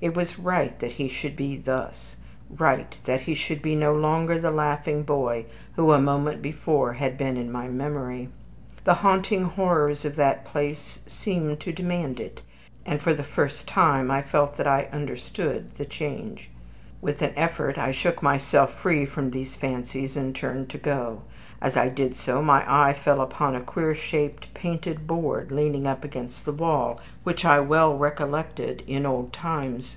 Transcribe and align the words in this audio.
It 0.00 0.14
was 0.14 0.38
right 0.38 0.78
that 0.80 0.92
he 0.92 1.08
should 1.08 1.34
be 1.34 1.56
thus 1.56 2.16
right 2.50 2.94
that 3.06 3.22
he 3.22 3.32
should 3.34 3.62
be 3.62 3.74
no 3.74 3.94
longer 3.94 4.38
the 4.38 4.50
laughing 4.50 5.02
boy 5.02 5.46
who 5.76 5.92
a 5.92 5.98
moment 5.98 6.42
before 6.42 6.92
had 6.92 7.16
been 7.16 7.38
in 7.38 7.50
my 7.50 7.68
memory. 7.68 8.28
The 8.84 8.96
haunting 9.00 9.44
horrors 9.44 10.04
of 10.04 10.16
that 10.16 10.44
place 10.44 11.00
seemed 11.06 11.58
to 11.60 11.72
demand 11.72 12.20
it, 12.20 12.42
and 12.84 13.00
for 13.00 13.14
the 13.14 13.24
first 13.24 13.66
time 13.66 14.10
I 14.10 14.20
felt 14.20 14.58
that 14.58 14.66
I 14.66 14.90
understood 14.92 15.74
the 15.78 15.86
change. 15.86 16.50
With 17.00 17.20
an 17.22 17.32
effort 17.36 17.76
I 17.78 17.90
shook 17.90 18.22
myself 18.22 18.72
free 18.74 19.04
from 19.06 19.30
these 19.30 19.56
fancies, 19.56 20.16
and 20.18 20.34
turned 20.34 20.70
to 20.70 20.78
go. 20.78 21.22
As 21.60 21.76
I 21.76 21.88
did 21.90 22.16
so, 22.16 22.42
my 22.42 22.62
eye 22.70 22.92
fell 22.94 23.20
upon 23.22 23.54
a 23.54 23.60
queer 23.60 23.94
shaped 23.94 24.52
painted 24.54 25.06
board, 25.06 25.50
leaning 25.52 25.86
up 25.86 26.02
against 26.04 26.44
the 26.46 26.52
wall, 26.52 26.98
which 27.22 27.44
I 27.44 27.60
well 27.60 27.96
recollected 27.96 28.82
in 28.86 29.04
old 29.06 29.32
times. 29.34 29.96